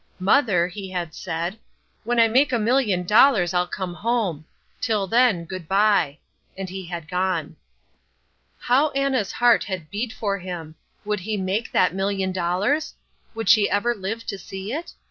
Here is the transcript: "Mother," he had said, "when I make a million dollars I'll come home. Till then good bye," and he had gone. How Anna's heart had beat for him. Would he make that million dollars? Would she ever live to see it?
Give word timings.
"Mother," 0.19 0.65
he 0.67 0.89
had 0.89 1.13
said, 1.13 1.59
"when 2.05 2.19
I 2.19 2.27
make 2.27 2.51
a 2.51 2.57
million 2.57 3.03
dollars 3.05 3.53
I'll 3.53 3.67
come 3.67 3.93
home. 3.93 4.45
Till 4.79 5.05
then 5.05 5.45
good 5.45 5.67
bye," 5.67 6.17
and 6.57 6.67
he 6.67 6.87
had 6.87 7.07
gone. 7.07 7.55
How 8.61 8.89
Anna's 8.93 9.33
heart 9.33 9.65
had 9.65 9.91
beat 9.91 10.11
for 10.11 10.39
him. 10.39 10.73
Would 11.05 11.19
he 11.19 11.37
make 11.37 11.71
that 11.71 11.93
million 11.93 12.31
dollars? 12.31 12.95
Would 13.35 13.47
she 13.47 13.69
ever 13.69 13.93
live 13.93 14.25
to 14.25 14.39
see 14.39 14.73
it? 14.73 14.91